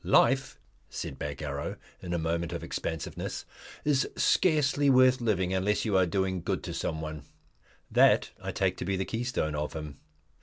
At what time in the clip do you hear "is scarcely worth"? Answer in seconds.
3.85-5.21